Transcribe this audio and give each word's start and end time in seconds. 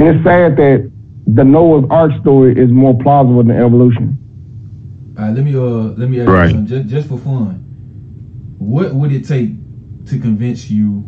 And 0.00 0.08
it's 0.16 0.24
sad 0.24 0.56
that 0.56 0.90
the 1.26 1.44
Noah's 1.44 1.84
Ark 1.90 2.12
story 2.22 2.58
is 2.58 2.70
more 2.70 2.98
plausible 2.98 3.44
than 3.44 3.52
evolution. 3.52 4.18
All 5.18 5.26
right, 5.26 5.34
let 5.34 5.44
me 5.44 5.54
uh 5.54 5.92
let 6.00 6.08
me 6.08 6.20
ask 6.20 6.28
Right. 6.28 6.46
you 6.46 6.52
something 6.52 6.66
just, 6.66 6.88
just 6.88 7.08
for 7.08 7.18
fun. 7.18 7.62
What 8.58 8.94
would 8.94 9.12
it 9.12 9.26
take 9.28 9.50
to 10.06 10.18
convince 10.18 10.70
you 10.70 11.04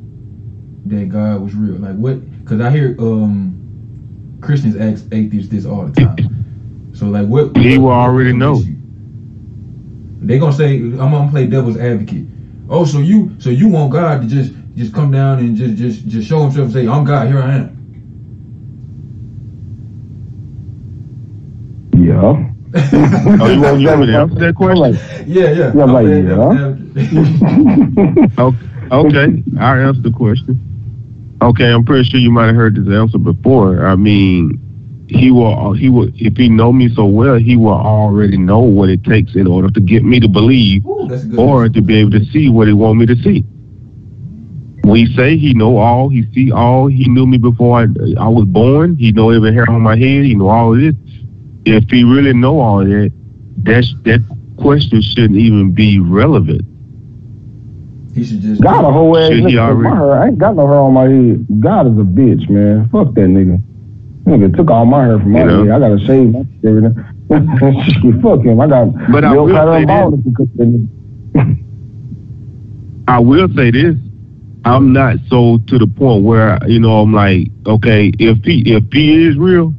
that 0.86 1.08
God 1.08 1.40
was 1.42 1.54
real? 1.54 1.76
Like 1.78 1.96
what? 1.96 2.20
Because 2.44 2.60
I 2.60 2.70
hear 2.70 2.96
um 3.00 3.58
Christians 4.42 4.76
ask 4.76 5.06
atheists 5.12 5.50
this 5.50 5.64
all 5.64 5.86
the 5.86 5.92
time. 5.92 6.18
So 6.92 7.06
like 7.06 7.28
what? 7.28 7.56
He 7.56 7.78
what- 7.78 7.82
will 7.82 7.88
what 7.88 7.94
already 7.94 8.34
know. 8.34 8.58
you? 8.58 8.76
They 10.20 10.38
gonna 10.38 10.52
say 10.52 10.76
I'm 10.76 10.96
gonna 10.96 11.30
play 11.30 11.46
devil's 11.46 11.78
advocate. 11.78 12.26
Oh, 12.68 12.84
so 12.84 12.98
you 12.98 13.36
so 13.38 13.50
you 13.50 13.68
want 13.68 13.92
God 13.92 14.22
to 14.22 14.28
just 14.28 14.52
just 14.76 14.92
come 14.92 15.10
down 15.10 15.38
and 15.40 15.56
just 15.56 15.76
just 15.76 16.06
just 16.08 16.28
show 16.28 16.42
himself 16.42 16.66
and 16.66 16.72
say 16.74 16.86
I'm 16.88 17.04
God, 17.04 17.28
here 17.28 17.40
I 17.42 17.54
am. 17.56 17.81
Yeah. 22.22 22.52
Oh, 22.74 23.50
you 23.50 23.60
want, 23.60 24.00
me 24.00 24.06
to 24.06 24.16
answer 24.16 24.34
that 24.36 24.54
question? 24.54 24.94
Yeah, 25.26 25.50
yeah. 25.50 25.72
Yeah, 25.74 25.84
like, 25.84 26.06
playing 26.06 26.26
yeah. 26.26 26.38
Okay, 28.38 28.66
okay, 28.90 29.42
I'll 29.60 29.88
answer 29.88 30.00
the 30.00 30.10
question. 30.10 30.58
Okay, 31.42 31.70
I'm 31.70 31.84
pretty 31.84 32.08
sure 32.08 32.20
you 32.20 32.30
might 32.30 32.46
have 32.46 32.56
heard 32.56 32.76
this 32.76 32.88
answer 32.94 33.18
before. 33.18 33.84
I 33.86 33.96
mean, 33.96 34.58
he 35.08 35.30
will, 35.30 35.74
he 35.74 35.90
will, 35.90 36.10
if 36.14 36.36
he 36.36 36.48
know 36.48 36.72
me 36.72 36.88
so 36.94 37.04
well, 37.04 37.36
he 37.36 37.56
will 37.56 37.74
already 37.74 38.38
know 38.38 38.60
what 38.60 38.88
it 38.88 39.04
takes 39.04 39.34
in 39.34 39.46
order 39.46 39.68
to 39.70 39.80
get 39.80 40.04
me 40.04 40.20
to 40.20 40.28
believe 40.28 40.86
Ooh, 40.86 41.08
that's 41.08 41.24
a 41.24 41.26
good. 41.26 41.38
or 41.38 41.68
to 41.68 41.82
be 41.82 41.96
able 41.96 42.12
to 42.12 42.24
see 42.26 42.48
what 42.48 42.68
he 42.68 42.72
want 42.72 42.98
me 42.98 43.06
to 43.06 43.16
see. 43.16 43.44
We 44.84 45.14
say 45.14 45.36
he 45.36 45.52
know 45.52 45.76
all, 45.76 46.08
he 46.08 46.24
see 46.32 46.50
all, 46.52 46.86
he 46.86 47.08
knew 47.08 47.26
me 47.26 47.38
before 47.38 47.80
I, 47.80 47.82
I 48.18 48.28
was 48.28 48.46
born, 48.46 48.96
he 48.96 49.12
know 49.12 49.30
every 49.30 49.52
hair 49.52 49.68
on 49.68 49.82
my 49.82 49.96
head, 49.96 50.24
he 50.24 50.34
know 50.34 50.48
all 50.48 50.74
of 50.74 50.80
this. 50.80 50.94
If 51.64 51.88
he 51.90 52.04
really 52.04 52.32
know 52.32 52.60
all 52.60 52.80
of 52.80 52.88
that, 52.88 53.12
that's, 53.58 53.94
that 54.04 54.20
question 54.58 55.00
shouldn't 55.00 55.38
even 55.38 55.72
be 55.72 55.98
relevant. 56.00 56.62
He 58.14 58.24
should 58.24 58.40
just. 58.40 58.60
God 58.60 58.84
a 58.84 58.92
whole 58.92 59.16
ass 59.16 59.28
Shit, 59.30 59.38
he 59.38 59.42
nigga. 59.54 59.58
already- 59.58 59.88
My 59.90 59.96
hair, 59.96 60.12
I 60.22 60.26
ain't 60.28 60.38
got 60.38 60.56
no 60.56 60.66
hair 60.66 60.76
on 60.76 60.92
my 60.94 61.08
head. 61.08 61.46
God 61.60 61.86
is 61.86 61.92
a 61.98 62.02
bitch, 62.04 62.48
man. 62.50 62.88
Fuck 62.90 63.14
that 63.14 63.20
nigga. 63.22 63.62
Nigga 64.28 64.54
took 64.56 64.70
all 64.70 64.84
my 64.86 65.04
hair 65.04 65.18
from 65.18 65.32
my 65.32 65.40
You 65.40 65.46
know? 65.46 65.64
head. 65.64 65.72
I 65.72 65.78
gotta 65.78 65.98
shave 66.06 66.30
my 66.32 66.40
shit. 66.40 66.48
everything. 66.64 67.04
Fuck 68.22 68.44
him. 68.44 68.60
I 68.60 68.66
got 68.66 68.92
But 69.10 69.24
I 69.24 69.32
will 69.34 69.48
say 69.48 69.80
this. 69.80 69.86
baldness 69.86 70.20
because 70.24 70.46
of 70.46 70.56
that 70.56 70.88
nigga. 71.34 71.58
I 73.08 73.18
will 73.18 73.48
say 73.56 73.70
this. 73.70 73.96
I'm 74.64 74.92
not 74.92 75.16
so 75.28 75.58
to 75.66 75.78
the 75.78 75.86
point 75.88 76.22
where 76.24 76.58
you 76.68 76.78
know 76.78 77.00
I'm 77.00 77.12
like, 77.12 77.48
okay, 77.66 78.12
if 78.18 78.44
he 78.44 78.60
if 78.72 78.84
he 78.92 79.26
is 79.26 79.36
real 79.36 79.72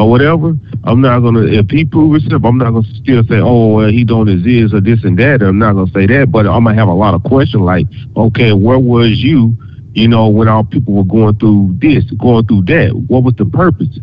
or 0.00 0.10
whatever, 0.10 0.56
I'm 0.84 1.00
not 1.00 1.20
gonna 1.20 1.42
if 1.42 1.70
he 1.70 1.84
proves 1.84 2.22
himself, 2.22 2.44
I'm 2.44 2.58
not 2.58 2.72
gonna 2.72 2.94
still 2.94 3.22
say, 3.24 3.38
oh, 3.38 3.74
well, 3.74 3.88
he 3.88 4.04
don't 4.04 4.28
exist 4.28 4.74
or 4.74 4.80
this 4.80 5.04
and 5.04 5.18
that. 5.18 5.42
I'm 5.42 5.58
not 5.58 5.74
gonna 5.74 5.90
say 5.92 6.06
that, 6.06 6.32
but 6.32 6.46
I'm 6.46 6.64
gonna 6.64 6.74
have 6.74 6.88
a 6.88 6.94
lot 6.94 7.14
of 7.14 7.22
questions 7.24 7.62
like, 7.62 7.86
okay, 8.16 8.52
where 8.52 8.78
was 8.78 9.22
you, 9.22 9.54
you 9.94 10.08
know, 10.08 10.28
when 10.28 10.48
our 10.48 10.64
people 10.64 10.94
were 10.94 11.04
going 11.04 11.36
through 11.36 11.76
this, 11.78 12.04
going 12.12 12.46
through 12.46 12.62
that? 12.62 12.92
What 13.08 13.24
was 13.24 13.34
the 13.34 13.44
purpose? 13.44 13.98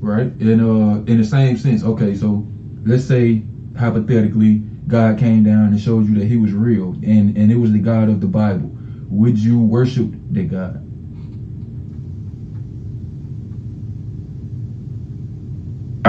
right? 0.00 0.32
In 0.40 0.60
uh, 0.60 1.04
in 1.06 1.18
the 1.18 1.24
same 1.24 1.56
sense, 1.56 1.84
okay. 1.84 2.16
So 2.16 2.46
let's 2.84 3.04
say 3.04 3.42
hypothetically, 3.78 4.62
God 4.88 5.18
came 5.18 5.44
down 5.44 5.66
and 5.66 5.80
showed 5.80 6.08
you 6.08 6.18
that 6.18 6.26
He 6.26 6.36
was 6.36 6.52
real, 6.52 6.92
and 7.04 7.36
and 7.36 7.52
it 7.52 7.56
was 7.56 7.72
the 7.72 7.78
God 7.78 8.08
of 8.08 8.20
the 8.20 8.26
Bible. 8.26 8.70
Would 9.10 9.38
you 9.38 9.60
worship 9.60 10.10
that 10.32 10.48
God? 10.50 10.89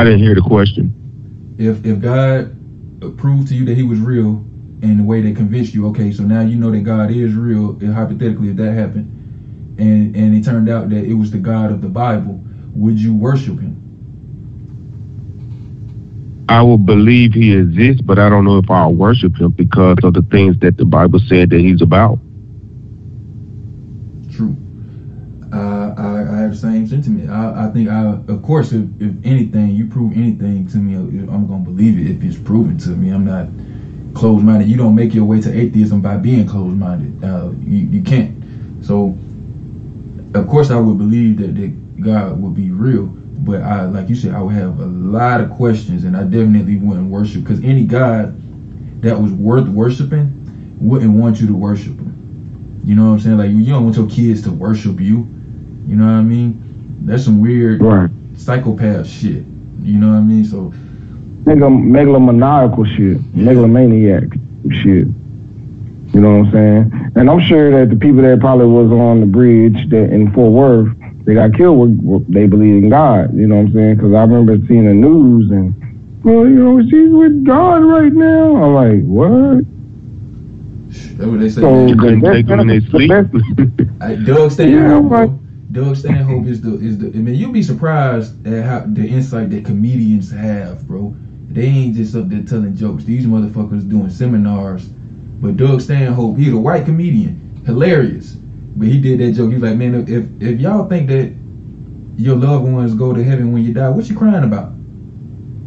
I 0.01 0.03
didn't 0.03 0.19
hear 0.19 0.33
the 0.33 0.41
question. 0.41 1.55
If 1.59 1.85
if 1.85 2.01
God 2.01 2.57
proved 3.19 3.49
to 3.49 3.55
you 3.55 3.65
that 3.65 3.77
He 3.77 3.83
was 3.83 3.99
real 3.99 4.43
in 4.81 4.97
the 4.97 5.03
way 5.03 5.21
that 5.21 5.35
convinced 5.35 5.75
you, 5.75 5.87
okay, 5.89 6.11
so 6.11 6.23
now 6.23 6.41
you 6.41 6.55
know 6.55 6.71
that 6.71 6.79
God 6.79 7.11
is 7.11 7.35
real. 7.35 7.77
And 7.81 7.93
hypothetically, 7.93 8.49
if 8.49 8.55
that 8.55 8.73
happened, 8.73 9.77
and 9.77 10.15
and 10.15 10.35
it 10.35 10.43
turned 10.43 10.69
out 10.69 10.89
that 10.89 11.03
it 11.03 11.13
was 11.13 11.29
the 11.29 11.37
God 11.37 11.71
of 11.71 11.83
the 11.83 11.87
Bible, 11.87 12.43
would 12.73 12.99
you 12.99 13.13
worship 13.13 13.59
Him? 13.59 13.77
I 16.49 16.63
will 16.63 16.79
believe 16.79 17.33
he 17.33 17.53
exists, 17.53 18.01
but 18.01 18.17
I 18.17 18.27
don't 18.27 18.43
know 18.43 18.57
if 18.57 18.71
I'll 18.71 18.95
worship 18.95 19.39
him 19.39 19.51
because 19.51 19.99
of 20.03 20.15
the 20.15 20.23
things 20.23 20.57
that 20.61 20.77
the 20.77 20.85
Bible 20.85 21.19
said 21.27 21.51
that 21.51 21.59
he's 21.59 21.81
about. 21.81 22.17
True. 24.35 24.57
Same 26.53 26.85
sentiment. 26.87 27.29
I, 27.29 27.65
I 27.65 27.71
think 27.71 27.89
I, 27.89 28.13
of 28.27 28.41
course, 28.43 28.71
if, 28.71 28.87
if 28.99 29.13
anything, 29.23 29.71
you 29.75 29.87
prove 29.87 30.13
anything 30.13 30.67
to 30.67 30.77
me, 30.77 30.95
I'm 30.95 31.47
gonna 31.47 31.63
believe 31.63 31.97
it 31.97 32.07
if 32.07 32.23
it's 32.23 32.37
proven 32.37 32.77
to 32.79 32.89
me. 32.89 33.09
I'm 33.09 33.25
not 33.25 33.47
closed-minded. 34.13 34.67
You 34.67 34.77
don't 34.77 34.95
make 34.95 35.13
your 35.13 35.25
way 35.25 35.39
to 35.41 35.51
atheism 35.57 36.01
by 36.01 36.17
being 36.17 36.45
closed-minded. 36.45 37.23
Uh, 37.23 37.51
you, 37.61 37.87
you 37.87 38.01
can't. 38.01 38.31
So, 38.85 39.17
of 40.33 40.47
course, 40.47 40.69
I 40.69 40.77
would 40.77 40.97
believe 40.97 41.37
that, 41.37 41.55
that 41.55 42.01
God 42.01 42.41
would 42.41 42.53
be 42.53 42.71
real. 42.71 43.05
But 43.05 43.61
I, 43.61 43.85
like 43.85 44.09
you 44.09 44.15
said, 44.15 44.33
I 44.33 44.41
would 44.41 44.53
have 44.53 44.79
a 44.79 44.85
lot 44.85 45.39
of 45.39 45.49
questions, 45.49 46.03
and 46.03 46.15
I 46.15 46.23
definitely 46.23 46.77
wouldn't 46.77 47.09
worship 47.09 47.43
because 47.43 47.63
any 47.63 47.83
God 47.83 48.33
that 49.01 49.19
was 49.19 49.31
worth 49.31 49.67
worshiping 49.67 50.31
wouldn't 50.79 51.13
want 51.13 51.39
you 51.39 51.47
to 51.47 51.53
worship 51.55 51.97
him. 51.97 52.81
You 52.83 52.95
know 52.95 53.05
what 53.05 53.13
I'm 53.13 53.19
saying? 53.19 53.37
Like 53.37 53.49
you 53.51 53.63
don't 53.65 53.83
want 53.83 53.95
your 53.95 54.07
kids 54.07 54.41
to 54.43 54.51
worship 54.51 54.99
you. 54.99 55.27
You 55.87 55.95
know 55.95 56.05
what 56.05 56.11
I 56.13 56.21
mean? 56.21 56.61
That's 57.05 57.23
some 57.25 57.39
weird 57.41 57.81
Right. 57.81 58.09
psychopath 58.35 59.07
shit. 59.07 59.43
You 59.83 59.97
know 59.99 60.09
what 60.09 60.15
I 60.17 60.21
mean? 60.21 60.45
So 60.45 60.73
Nigga, 61.45 61.69
megalomaniacal 61.71 62.85
shit. 62.95 63.17
Megalomaniac 63.35 64.23
shit. 64.69 65.07
You 66.13 66.19
know 66.19 66.37
what 66.39 66.45
I'm 66.47 66.51
saying? 66.51 67.11
And 67.15 67.29
I'm 67.29 67.39
sure 67.41 67.71
that 67.71 67.89
the 67.89 67.95
people 67.99 68.21
that 68.21 68.39
probably 68.39 68.67
was 68.67 68.91
on 68.91 69.21
the 69.21 69.25
bridge 69.25 69.89
that 69.89 70.11
in 70.13 70.31
Fort 70.33 70.51
Worth, 70.51 70.93
they 71.25 71.33
got 71.33 71.53
killed, 71.55 71.77
were, 72.03 72.17
were, 72.19 72.25
they 72.29 72.45
believe 72.45 72.83
in 72.83 72.89
God. 72.89 73.35
You 73.35 73.47
know 73.47 73.55
what 73.55 73.67
I'm 73.67 73.73
saying? 73.73 73.95
Because 73.95 74.13
I 74.13 74.21
remember 74.21 74.57
seeing 74.67 74.85
the 74.85 74.93
news 74.93 75.49
and, 75.51 75.73
well, 76.23 76.45
you 76.47 76.55
know, 76.63 76.81
she's 76.83 77.09
with 77.11 77.43
God 77.43 77.83
right 77.85 78.13
now. 78.13 78.55
I'm 78.57 78.73
like, 78.75 79.01
what? 79.03 79.65
that's 81.17 81.27
what 81.29 81.39
they 81.39 81.49
say. 81.49 81.61
So- 81.61 81.87
You 81.87 81.95
couldn't 81.95 82.19
the 82.21 82.31
take 82.33 82.45
them 82.45 82.59
in 82.59 82.67
their 82.67 82.81
sleep. 82.81 83.09
the 83.09 83.89
I, 84.01 84.15
Doug 84.15 84.51
Stanhope. 84.51 85.03
Yeah, 85.11 85.25
bro. 85.25 85.39
Doug 85.71 85.95
Stanhope 85.95 86.47
is 86.47 86.61
the 86.61 86.75
is 86.79 86.97
the. 86.97 87.07
I 87.07 87.21
mean, 87.21 87.35
you'll 87.35 87.51
be 87.51 87.63
surprised 87.63 88.45
at 88.45 88.65
how 88.65 88.79
the 88.85 89.07
insight 89.07 89.51
that 89.51 89.65
comedians 89.65 90.29
have, 90.31 90.85
bro. 90.87 91.15
They 91.49 91.63
ain't 91.63 91.95
just 91.95 92.15
up 92.15 92.29
there 92.29 92.43
telling 92.43 92.75
jokes. 92.75 93.03
These 93.03 93.25
motherfuckers 93.25 93.87
doing 93.89 94.09
seminars. 94.09 94.87
But 94.87 95.57
Doug 95.57 95.81
Stanhope, 95.81 96.37
he's 96.37 96.53
a 96.53 96.57
white 96.57 96.85
comedian, 96.85 97.61
hilarious. 97.65 98.33
But 98.75 98.87
he 98.87 98.99
did 98.99 99.19
that 99.19 99.33
joke. 99.33 99.51
He's 99.51 99.61
like, 99.61 99.77
man, 99.77 99.95
if 100.07 100.27
if 100.41 100.59
y'all 100.59 100.89
think 100.89 101.07
that 101.09 101.33
your 102.17 102.35
loved 102.35 102.65
ones 102.65 102.93
go 102.93 103.13
to 103.13 103.23
heaven 103.23 103.53
when 103.53 103.63
you 103.63 103.73
die, 103.73 103.89
what 103.89 104.09
you 104.09 104.17
crying 104.17 104.43
about? 104.43 104.71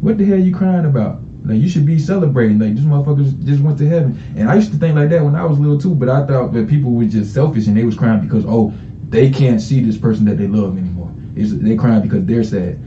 What 0.01 0.17
the 0.17 0.25
hell 0.25 0.39
you 0.39 0.53
crying 0.53 0.85
about? 0.85 1.19
Like 1.45 1.59
you 1.59 1.67
should 1.67 1.85
be 1.85 1.97
celebrating. 1.97 2.59
Like 2.59 2.75
these 2.75 2.85
motherfuckers 2.85 3.43
just 3.43 3.61
went 3.61 3.77
to 3.79 3.87
heaven. 3.87 4.21
And 4.35 4.49
I 4.49 4.55
used 4.55 4.71
to 4.71 4.77
think 4.77 4.95
like 4.95 5.09
that 5.09 5.23
when 5.23 5.35
I 5.35 5.45
was 5.45 5.59
little 5.59 5.79
too, 5.79 5.95
but 5.95 6.09
I 6.09 6.25
thought 6.25 6.53
that 6.53 6.67
people 6.67 6.91
were 6.91 7.05
just 7.05 7.33
selfish 7.33 7.67
and 7.67 7.75
they 7.75 7.83
was 7.83 7.95
crying 7.95 8.21
because 8.21 8.45
oh 8.47 8.73
they 9.09 9.29
can't 9.31 9.61
see 9.61 9.81
this 9.81 9.97
person 9.97 10.25
that 10.25 10.37
they 10.37 10.47
love 10.47 10.77
anymore. 10.77 11.13
It's, 11.35 11.53
they 11.53 11.75
crying 11.75 12.01
because 12.01 12.25
they're 12.25 12.43
sad. 12.43 12.79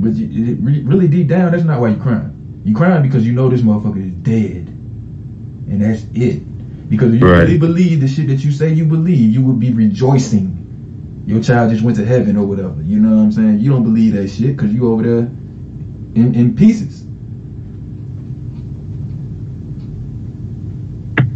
But 0.00 0.14
you, 0.14 0.52
it, 0.54 0.84
really 0.84 1.08
deep 1.08 1.28
down, 1.28 1.52
that's 1.52 1.64
not 1.64 1.80
why 1.80 1.90
you're 1.90 2.02
crying. 2.02 2.62
You're 2.64 2.76
crying 2.76 3.02
because 3.02 3.26
you 3.26 3.32
know 3.32 3.48
this 3.48 3.62
motherfucker 3.62 4.04
is 4.04 4.12
dead, 4.14 4.68
and 5.68 5.82
that's 5.82 6.04
it. 6.14 6.42
Because 6.88 7.14
if 7.14 7.20
you 7.20 7.26
Right. 7.26 7.40
really 7.40 7.58
believe 7.58 8.00
the 8.00 8.08
shit 8.08 8.28
that 8.28 8.44
you 8.44 8.52
say 8.52 8.72
you 8.72 8.84
believe, 8.86 9.32
you 9.32 9.42
would 9.44 9.60
be 9.60 9.72
rejoicing. 9.72 10.56
Your 11.26 11.42
child 11.42 11.70
just 11.70 11.84
went 11.84 11.96
to 11.98 12.04
heaven 12.04 12.36
or 12.36 12.46
whatever. 12.46 12.82
You 12.82 13.00
know 13.00 13.16
what 13.16 13.22
I'm 13.22 13.32
saying? 13.32 13.60
You 13.60 13.70
don't 13.70 13.84
believe 13.84 14.14
that 14.14 14.28
shit 14.28 14.56
because 14.56 14.72
you 14.74 14.90
over 14.92 15.02
there 15.02 15.30
in, 16.14 16.34
in 16.34 16.54
pieces. 16.56 17.04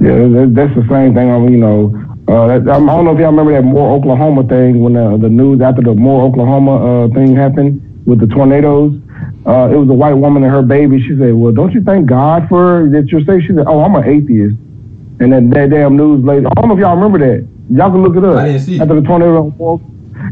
Yeah, 0.00 0.46
that's 0.48 0.74
the 0.74 0.86
same 0.90 1.14
thing. 1.14 1.30
I 1.30 1.38
mean, 1.38 1.52
you 1.52 1.58
know, 1.58 2.07
uh, 2.28 2.46
that, 2.46 2.68
I 2.68 2.78
don't 2.78 3.04
know 3.04 3.12
if 3.12 3.18
y'all 3.18 3.30
remember 3.30 3.52
that 3.54 3.62
Moore, 3.62 3.96
Oklahoma 3.96 4.46
thing 4.46 4.80
when 4.80 4.96
uh, 4.96 5.16
the 5.16 5.30
news 5.30 5.62
after 5.62 5.80
the 5.80 5.94
Moore, 5.94 6.24
Oklahoma 6.28 7.06
uh, 7.06 7.08
thing 7.14 7.34
happened 7.34 7.80
with 8.06 8.20
the 8.20 8.26
tornadoes. 8.26 9.00
Uh, 9.46 9.72
it 9.72 9.76
was 9.76 9.88
a 9.88 9.94
white 9.94 10.12
woman 10.12 10.42
and 10.44 10.52
her 10.52 10.60
baby. 10.62 11.00
She 11.00 11.16
said, 11.18 11.32
"Well, 11.32 11.52
don't 11.52 11.72
you 11.72 11.82
thank 11.82 12.06
God 12.06 12.46
for 12.48 12.88
that 12.92 13.08
you're 13.08 13.24
safe?" 13.24 13.42
She 13.48 13.54
said, 13.54 13.64
"Oh, 13.66 13.80
I'm 13.80 13.94
an 13.94 14.04
atheist." 14.04 14.56
And 15.20 15.32
then 15.32 15.48
that 15.50 15.70
damn 15.70 15.96
news 15.96 16.22
lady. 16.22 16.44
I 16.44 16.60
don't 16.60 16.68
know 16.68 16.74
if 16.74 16.80
y'all 16.80 16.96
remember 16.96 17.18
that. 17.18 17.48
Y'all 17.70 17.90
can 17.90 18.02
look 18.02 18.16
it 18.16 18.24
up. 18.24 18.36
I 18.36 18.46
didn't 18.48 18.60
see. 18.60 18.78
After 18.78 19.00
the 19.00 19.06
tornado. 19.06 19.48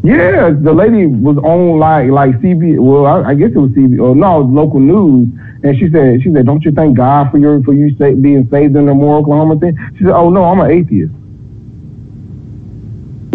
Yeah, 0.05 0.51
the 0.53 0.73
lady 0.73 1.07
was 1.07 1.39
on 1.39 1.79
like 1.79 2.11
like 2.11 2.37
CB. 2.45 2.79
Well, 2.79 3.07
I, 3.07 3.31
I 3.31 3.35
guess 3.35 3.51
it 3.55 3.59
was 3.59 3.71
CB 3.71 3.99
or 4.01 4.15
no 4.15 4.41
local 4.41 4.81
news, 4.81 5.29
and 5.65 5.79
she 5.79 5.91
said 5.91 6.21
she 6.23 6.31
said, 6.33 6.45
"Don't 6.45 6.63
you 6.63 6.73
thank 6.73 6.97
God 6.97 7.31
for 7.31 7.39
your 7.39 7.63
for 7.63 7.73
you 7.73 7.97
sa- 7.97 8.13
being 8.21 8.47
saved 8.51 8.77
in 8.77 8.85
the 8.85 8.95
Moore, 8.95 9.19
Oklahoma 9.19 9.59
thing?" 9.59 9.79
She 9.97 10.05
said, 10.05 10.13
"Oh 10.13 10.29
no, 10.29 10.45
I'm 10.45 10.61
an 10.61 10.71
atheist." 10.71 11.13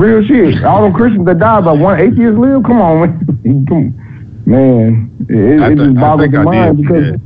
Real 0.01 0.25
shit. 0.25 0.63
All 0.63 0.81
them 0.81 0.93
Christians 0.93 1.27
that 1.27 1.37
died, 1.37 1.63
but 1.63 1.77
one 1.77 1.99
atheist 1.99 2.35
live. 2.37 2.63
Come 2.63 2.81
on, 2.81 3.01
man. 3.01 3.65
Come, 3.67 3.93
man, 4.45 5.11
it, 5.29 5.71
it 5.71 5.77
just 5.77 5.95
boggles 5.95 6.31
the 6.31 6.41
mind 6.43 6.77
did, 6.77 6.87
because. 6.87 7.19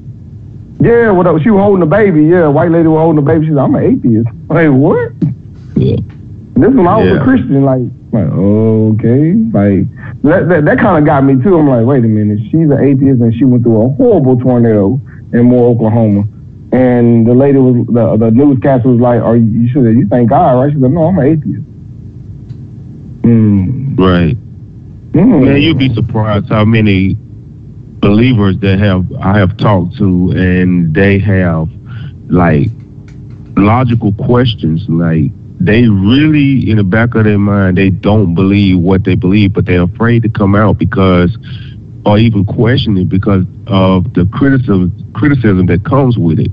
Yeah, 0.82 1.12
what 1.12 1.42
she 1.42 1.50
was 1.52 1.62
holding 1.62 1.80
the 1.80 1.86
baby. 1.86 2.26
Yeah, 2.26 2.48
white 2.48 2.70
lady 2.70 2.90
was 2.90 3.00
holding 3.00 3.24
the 3.24 3.32
baby. 3.32 3.46
She's 3.46 3.56
like, 3.56 3.64
I'm 3.64 3.76
an 3.76 3.84
atheist. 3.84 4.28
Like, 4.50 4.70
what? 4.70 5.12
Yeah. 5.78 5.96
This 6.60 6.74
when 6.76 6.86
I 6.88 6.98
was 6.98 7.08
Yeah. 7.08 7.22
a 7.22 7.24
Christian, 7.24 7.64
like, 7.64 7.82
like 8.12 8.28
okay, 8.28 9.34
like 9.56 9.88
that 10.24 10.48
that, 10.48 10.66
that 10.66 10.78
kind 10.80 10.98
of 11.00 11.06
got 11.06 11.24
me 11.24 11.42
too. 11.42 11.58
I'm 11.58 11.68
like, 11.68 11.86
wait 11.86 12.04
a 12.04 12.08
minute, 12.08 12.40
she's 12.52 12.70
an 12.70 12.80
atheist 12.84 13.22
and 13.22 13.34
she 13.34 13.44
went 13.46 13.64
through 13.64 13.82
a 13.82 13.90
horrible 13.96 14.38
tornado 14.40 15.00
in 15.34 15.46
Moore, 15.46 15.74
Oklahoma, 15.76 16.24
and 16.72 17.26
the 17.26 17.34
lady 17.34 17.58
was 17.58 17.86
the 17.88 18.18
the 18.18 18.32
newscaster 18.32 18.88
was 18.90 19.00
like, 19.02 19.22
are 19.22 19.36
you, 19.36 19.46
you 19.64 19.68
sure 19.70 19.84
that 19.84 19.98
you 19.98 20.08
thank 20.08 20.30
God, 20.30 20.60
right? 20.60 20.72
She 20.74 20.80
said, 20.80 20.92
no, 20.92 21.06
I'm 21.06 21.18
an 21.20 21.26
atheist. 21.26 21.64
Hmm. 23.26 23.96
Right. 23.96 24.38
Hmm. 25.14 25.46
Man, 25.46 25.60
you'd 25.60 25.80
be 25.80 25.92
surprised 25.96 26.48
how 26.50 26.64
many 26.64 27.18
believers 28.00 28.56
that 28.60 28.78
have 28.78 29.12
I 29.20 29.40
have 29.40 29.58
talked 29.58 29.98
to, 29.98 30.32
and 30.38 30.94
they 30.94 31.18
have 31.18 31.68
like 32.30 32.70
logical 33.58 34.14
questions. 34.14 34.86
Like 34.88 35.32
they 35.60 35.88
really, 35.88 36.70
in 36.70 36.78
the 36.78 36.84
back 36.84 37.16
of 37.16 37.24
their 37.24 37.40
mind, 37.40 37.80
they 37.80 37.90
don't 37.90 38.36
believe 38.36 38.78
what 38.78 39.06
they 39.06 39.16
believe, 39.16 39.54
but 39.54 39.66
they're 39.66 39.82
afraid 39.82 40.22
to 40.22 40.30
come 40.30 40.54
out 40.54 40.78
because, 40.78 41.36
or 42.06 42.20
even 42.20 42.46
question 42.46 42.96
it 42.96 43.10
because 43.10 43.44
of 43.66 44.14
the 44.14 44.30
criticism 44.34 44.94
criticism 45.16 45.66
that 45.66 45.84
comes 45.84 46.16
with 46.16 46.40
it. 46.40 46.52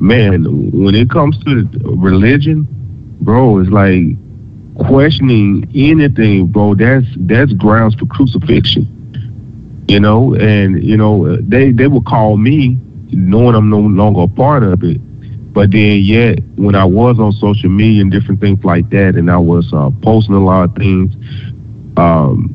Man, 0.00 0.72
when 0.72 0.94
it 0.94 1.10
comes 1.10 1.36
to 1.44 1.68
religion, 1.84 2.66
bro, 3.20 3.58
it's 3.58 3.68
like 3.68 4.16
questioning 4.78 5.70
anything, 5.74 6.46
bro, 6.48 6.74
that's 6.74 7.06
that's 7.20 7.52
grounds 7.52 7.94
for 7.94 8.06
crucifixion. 8.06 8.90
You 9.88 10.00
know, 10.00 10.34
and 10.34 10.82
you 10.82 10.96
know 10.96 11.36
they 11.36 11.72
they 11.72 11.86
would 11.86 12.06
call 12.06 12.36
me 12.36 12.78
knowing 13.10 13.54
I'm 13.54 13.70
no 13.70 13.80
longer 13.80 14.22
a 14.22 14.28
part 14.28 14.62
of 14.62 14.82
it. 14.82 14.98
But 15.52 15.70
then 15.70 15.98
yet 16.00 16.40
when 16.56 16.74
I 16.74 16.84
was 16.84 17.18
on 17.20 17.32
social 17.32 17.70
media 17.70 18.02
and 18.02 18.10
different 18.10 18.40
things 18.40 18.64
like 18.64 18.90
that, 18.90 19.14
and 19.14 19.30
I 19.30 19.36
was 19.36 19.72
uh, 19.72 19.90
posting 20.02 20.34
a 20.34 20.44
lot 20.44 20.64
of 20.70 20.74
things, 20.74 21.14
um, 21.96 22.50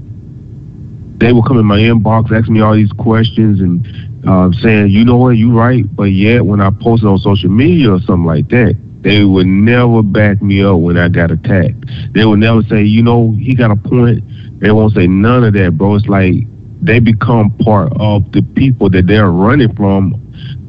they 1.18 1.32
would 1.32 1.46
come 1.46 1.58
in 1.60 1.66
my 1.66 1.80
inbox 1.80 2.32
asking 2.32 2.56
me 2.56 2.62
all 2.62 2.76
these 2.76 2.92
questions 2.94 3.62
and 3.62 3.88
uh, 4.28 4.52
saying, 4.62 4.90
you 4.90 5.06
know 5.06 5.18
what, 5.18 5.38
you 5.38 5.58
right. 5.58 5.86
But 5.96 6.12
yet 6.12 6.46
when 6.46 6.60
I 6.60 6.72
posted 6.72 7.08
on 7.08 7.18
social 7.20 7.50
media 7.50 7.92
or 7.94 8.00
something 8.02 8.26
like 8.26 8.50
that, 8.50 8.76
they 9.02 9.24
would 9.24 9.48
never 9.48 10.04
back 10.04 10.42
me 10.42 10.64
up 10.64 10.80
when 10.80 10.98
I 10.98 11.08
got 11.08 11.32
attacked. 11.32 11.86
They 12.14 12.26
would 12.26 12.40
never 12.40 12.64
say, 12.64 12.84
you 12.84 13.02
know, 13.02 13.32
he 13.40 13.56
got 13.56 13.72
a 13.72 13.76
point. 13.76 14.24
They 14.60 14.72
won't 14.72 14.94
say 14.94 15.08
none 15.08 15.44
of 15.44 15.54
that, 15.54 15.78
bro. 15.78 15.96
It's 15.96 16.08
like 16.08 16.34
they 16.82 17.00
become 17.00 17.52
part 17.60 17.94
of 17.98 18.32
the 18.32 18.42
people 18.42 18.90
that 18.90 19.08
they're 19.08 19.32
running 19.32 19.74
from, 19.76 20.16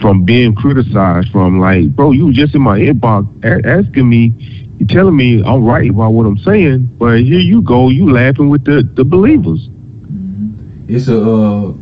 from 0.00 0.24
being 0.24 0.54
criticized. 0.54 1.30
From 1.32 1.58
like, 1.58 1.94
bro, 1.96 2.12
you 2.12 2.32
just 2.32 2.54
in 2.54 2.62
my 2.62 2.78
inbox 2.78 3.26
asking 3.64 4.08
me, 4.08 4.32
you're 4.78 4.88
telling 4.88 5.16
me 5.16 5.42
I'm 5.44 5.64
right 5.64 5.90
about 5.90 6.12
what 6.12 6.26
I'm 6.26 6.38
saying, 6.38 6.88
but 6.98 7.20
here 7.20 7.40
you 7.40 7.62
go, 7.62 7.88
you 7.88 8.12
laughing 8.12 8.48
with 8.48 8.64
the 8.64 8.88
the 8.94 9.04
believers. 9.04 9.68
It's 10.88 11.08
a 11.08 11.20
uh, 11.20 11.72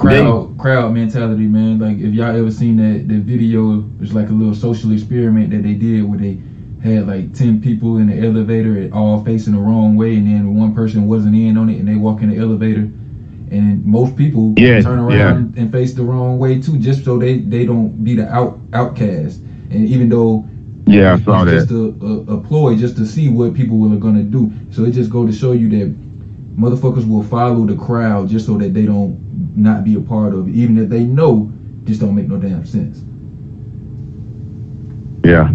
crowd 0.00 0.58
crowd 0.58 0.92
mentality, 0.92 1.46
man. 1.46 1.78
Like 1.78 1.98
if 1.98 2.14
y'all 2.14 2.34
ever 2.36 2.50
seen 2.50 2.76
that 2.76 3.08
that 3.08 3.20
video, 3.22 3.84
it's 4.00 4.12
like 4.12 4.28
a 4.30 4.32
little 4.32 4.54
social 4.54 4.92
experiment 4.92 5.50
that 5.50 5.62
they 5.62 5.74
did 5.74 6.02
where 6.02 6.18
they 6.18 6.38
had 6.82 7.06
like 7.06 7.32
ten 7.34 7.60
people 7.60 7.98
in 7.98 8.06
the 8.08 8.18
elevator 8.26 8.76
and 8.78 8.92
all 8.94 9.22
facing 9.24 9.54
the 9.54 9.60
wrong 9.60 9.96
way, 9.96 10.16
and 10.16 10.26
then 10.26 10.54
one 10.54 10.74
person 10.74 11.06
wasn't 11.06 11.34
in 11.36 11.56
on 11.56 11.68
it, 11.70 11.78
and 11.78 11.88
they 11.88 11.96
walk 11.96 12.22
in 12.22 12.30
the 12.30 12.36
elevator, 12.38 12.88
and 13.50 13.84
most 13.84 14.16
people 14.16 14.56
Yeah, 14.56 14.80
turn 14.80 14.98
around 14.98 15.56
and 15.56 15.70
face 15.72 15.92
the 15.92 16.02
wrong 16.02 16.38
way 16.38 16.58
too, 16.60 16.78
just 16.78 17.04
so 17.04 17.18
they 17.18 17.38
they 17.38 17.64
don't 17.64 18.02
be 18.04 18.14
the 18.14 18.26
out 18.32 18.58
outcast. 18.72 19.40
And 19.70 19.86
even 19.86 20.08
though 20.08 20.46
Yeah, 20.86 21.12
I 21.14 21.16
it's 21.16 21.24
saw 21.24 21.44
that. 21.44 21.66
just 21.66 21.70
a, 21.70 21.94
a, 22.02 22.36
a 22.36 22.40
ploy 22.40 22.76
just 22.76 22.96
to 22.96 23.06
see 23.06 23.28
what 23.28 23.54
people 23.54 23.92
are 23.92 23.96
gonna 23.98 24.22
do. 24.22 24.50
So 24.70 24.84
it 24.84 24.92
just 24.92 25.10
go 25.10 25.26
to 25.26 25.32
show 25.32 25.52
you 25.52 25.68
that 25.70 25.94
motherfuckers 26.56 27.08
will 27.08 27.22
follow 27.22 27.66
the 27.66 27.76
crowd 27.76 28.28
just 28.28 28.46
so 28.46 28.56
that 28.58 28.74
they 28.74 28.86
don't 28.86 29.16
not 29.56 29.84
be 29.84 29.94
a 29.94 30.00
part 30.00 30.34
of 30.34 30.48
it, 30.48 30.54
even 30.54 30.78
if 30.78 30.88
they 30.88 31.04
know 31.04 31.52
this 31.84 31.98
don't 31.98 32.14
make 32.14 32.28
no 32.28 32.36
damn 32.36 32.64
sense. 32.66 33.02
Yeah. 35.24 35.54